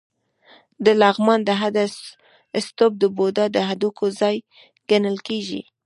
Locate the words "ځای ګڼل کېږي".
4.19-5.61